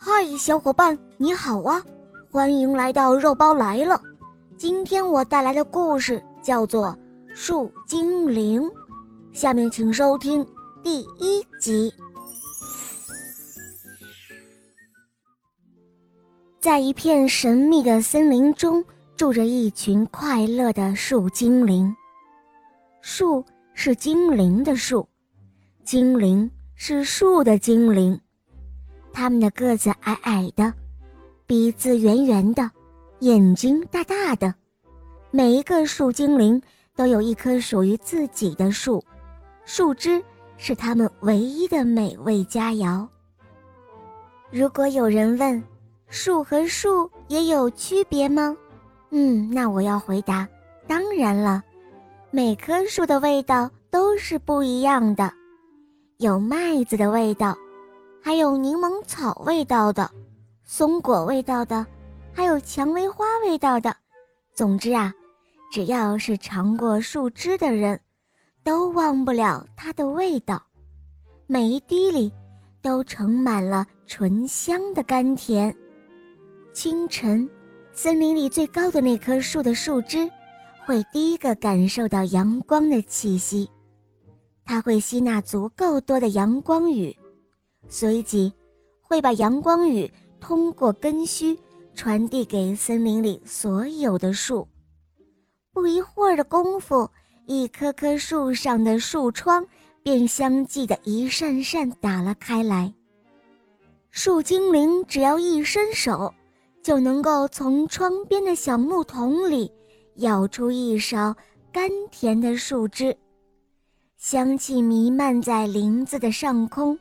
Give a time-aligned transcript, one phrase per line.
[0.00, 1.82] 嗨，小伙伴，你好啊！
[2.30, 4.00] 欢迎来到肉包来了。
[4.56, 6.96] 今天我带来的故事叫做
[7.34, 8.62] 《树精灵》，
[9.32, 10.46] 下面请收听
[10.84, 11.92] 第一集。
[16.60, 18.84] 在一片神秘的森林中，
[19.16, 21.92] 住着一群快乐的树精灵。
[23.00, 23.44] 树
[23.74, 25.08] 是精灵的树，
[25.84, 28.18] 精灵是树的精灵。
[29.12, 30.72] 他们的个子矮矮的，
[31.46, 32.70] 鼻子圆圆的，
[33.20, 34.54] 眼睛大大的。
[35.30, 36.60] 每一个树精灵
[36.96, 39.02] 都有一棵属于自己的树，
[39.64, 40.22] 树枝
[40.56, 43.06] 是他们唯一的美味佳肴。
[44.50, 45.62] 如果有人问，
[46.08, 48.56] 树和树也有区别吗？
[49.10, 50.48] 嗯，那我要回答，
[50.86, 51.62] 当然了，
[52.30, 55.30] 每棵树的味道都是不一样的，
[56.16, 57.56] 有麦子的味道。
[58.20, 60.10] 还有柠檬草味道的，
[60.64, 61.86] 松果味道的，
[62.32, 63.94] 还有蔷薇花味道的。
[64.54, 65.14] 总之啊，
[65.72, 67.98] 只要是尝过树枝的人，
[68.62, 70.62] 都忘不了它的味道。
[71.46, 72.30] 每一滴里，
[72.82, 75.74] 都盛满了醇香的甘甜。
[76.74, 77.48] 清晨，
[77.92, 80.30] 森林里最高的那棵树的树枝，
[80.84, 83.70] 会第一个感受到阳光的气息，
[84.64, 87.16] 它会吸纳足够多的阳光雨。
[87.88, 88.52] 随即，
[89.00, 91.58] 会把阳光雨通过根须
[91.94, 94.68] 传递给森林里所有的树。
[95.72, 97.08] 不一会儿的功夫，
[97.46, 99.66] 一棵棵树上的树窗
[100.02, 102.92] 便相继的一扇扇打了开来。
[104.10, 106.32] 树精灵只要一伸手，
[106.82, 109.70] 就能够从窗边的小木桶里
[110.16, 111.34] 舀出一勺
[111.72, 113.16] 甘甜的树汁，
[114.16, 116.98] 香气弥漫在林子的上空。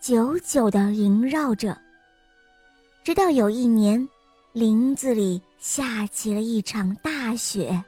[0.00, 1.76] 久久地萦绕着，
[3.02, 4.08] 直到有一年，
[4.52, 7.84] 林子里下起了一场大雪。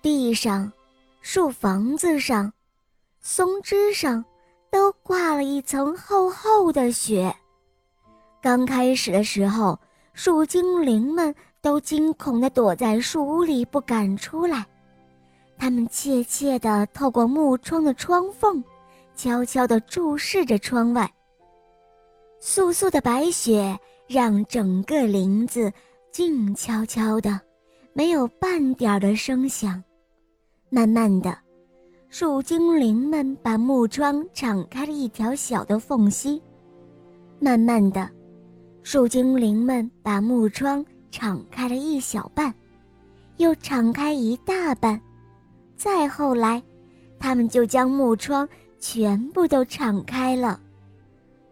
[0.00, 0.72] 地上、
[1.22, 2.52] 树房子上、
[3.20, 4.24] 松枝上，
[4.70, 7.34] 都挂了一层厚厚的雪。
[8.40, 9.78] 刚开始的时候，
[10.14, 14.64] 树精灵们都惊恐地躲在树屋里不敢出来，
[15.58, 18.62] 他们怯怯地透过木窗的窗缝。
[19.18, 21.12] 悄悄地注视着窗外。
[22.40, 25.72] 簌簌的白雪让整个林子
[26.12, 27.40] 静悄悄的，
[27.92, 29.82] 没有半点的声响。
[30.70, 31.36] 慢慢的，
[32.08, 36.40] 树精灵们把木窗敞开了一条小的缝隙。
[37.40, 38.08] 慢慢的，
[38.84, 42.54] 树精灵们把木窗敞开了一小半，
[43.38, 45.00] 又敞开一大半。
[45.76, 46.62] 再后来，
[47.18, 48.48] 他们就将木窗。
[48.80, 50.60] 全部都敞开了，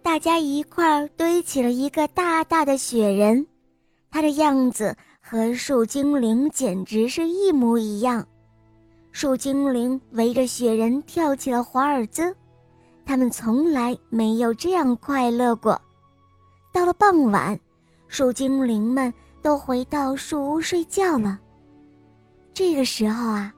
[0.02, 3.46] 大家一块儿堆起了一个大大的雪人，
[4.10, 8.26] 它的样子和树精灵简直是一模一样。
[9.10, 12.34] 树精灵围着雪人跳起了华尔兹，
[13.04, 15.80] 他们从来没有这样快乐过。
[16.72, 17.58] 到了傍晚，
[18.06, 19.12] 树精灵们
[19.42, 21.40] 都回到树屋睡觉了。
[22.54, 23.52] 这个时候啊，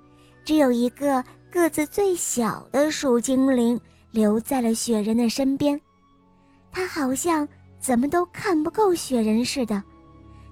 [0.44, 1.22] 只有一个。
[1.50, 5.80] 个子最小的树精灵留在了雪人的身边，
[6.70, 7.46] 他好像
[7.80, 9.82] 怎么都看不够雪人似的，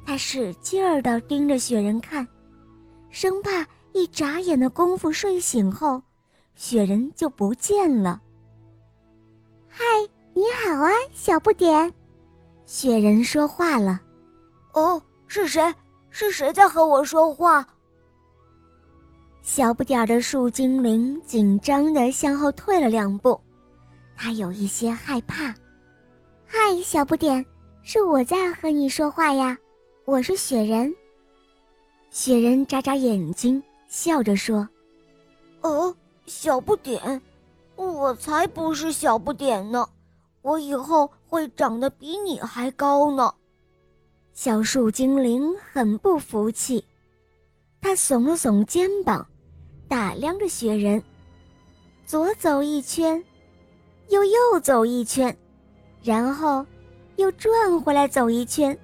[0.05, 2.27] 他使劲儿地盯着雪人看，
[3.11, 6.03] 生怕一眨眼的功夫睡醒后，
[6.55, 8.21] 雪人就不见了。
[9.69, 9.85] 嗨，
[10.33, 11.93] 你好啊，小不点，
[12.65, 14.01] 雪人说话了。
[14.73, 15.75] 哦，是谁？
[16.11, 17.67] 是谁在和我说话？
[19.47, 23.41] 小不点儿的树精灵紧张地向后退了两步，
[24.17, 25.55] 他有一些害怕。
[26.45, 27.47] 嗨，小不点，
[27.85, 29.57] 是我在和你说话呀，
[30.05, 30.93] 我是雪人。
[32.11, 34.69] 雪人眨眨眼睛，笑着说
[35.63, 35.95] ：“哦，
[36.27, 37.23] 小不点，
[37.77, 39.89] 我才不是小不点呢，
[40.43, 43.33] 我以后会长得比你还高呢。”
[44.35, 46.85] 小树精灵很不服气，
[47.81, 49.25] 他耸了耸肩膀。
[49.89, 51.03] 打量着雪人，
[52.07, 53.23] 左走一圈，
[54.09, 55.37] 又右走一圈，
[56.03, 56.65] 然后
[57.17, 58.77] 又转回来走一圈，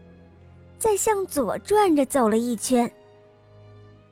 [0.78, 2.90] 再向左转着走了一圈。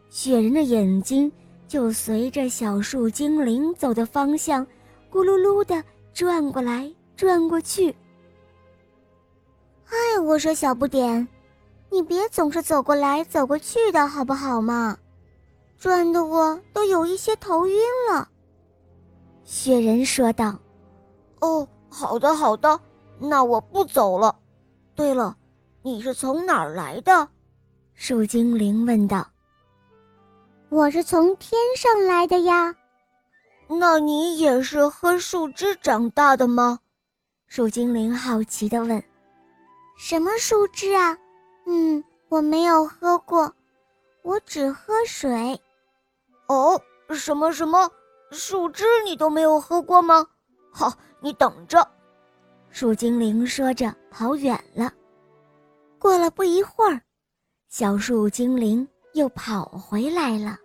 [0.09, 1.31] 雪人的眼睛
[1.69, 4.67] 就随着小树精灵走的方向，
[5.11, 5.83] 咕噜噜的
[6.13, 7.95] 转过来转过去。
[9.85, 11.27] 嗨，我说小不点，
[11.91, 14.99] 你别总是走过来走过去的好不好嘛？
[15.81, 17.81] 转的我都有一些头晕
[18.11, 18.29] 了，
[19.45, 20.55] 雪人说道。
[21.41, 22.79] “哦，好的好的，
[23.19, 24.39] 那我不走了。
[24.95, 25.35] 对了，
[25.81, 27.27] 你是从哪儿来的？
[27.95, 29.27] 树精灵问道。
[30.69, 32.77] 我是从天上来的呀。
[33.67, 36.79] 那你也是喝树枝长大的吗？
[37.47, 39.03] 树精灵好奇地问。
[39.97, 41.17] 什么树枝啊？
[41.65, 43.55] 嗯，我没有喝过，
[44.23, 45.59] 我只喝水。
[46.51, 46.83] 哦，
[47.15, 47.89] 什么什么
[48.33, 50.27] 树枝你都没有喝过吗？
[50.73, 51.87] 好，你等着。
[52.71, 54.93] 树精灵说着跑远了。
[55.97, 57.01] 过了不一会儿，
[57.69, 60.59] 小树精灵又跑回来了。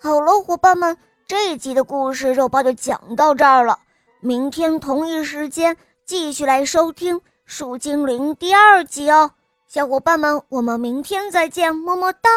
[0.00, 0.98] 好了，伙伴们，
[1.28, 3.78] 这一集的故事肉包就讲到这儿了。
[4.20, 7.20] 明天同一时间继续来收听。
[7.44, 9.30] 树精灵第二集哦，
[9.68, 12.28] 小伙伴们，我们明天再见，么么哒。